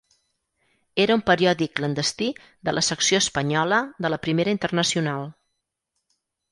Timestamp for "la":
2.77-2.85, 4.15-4.21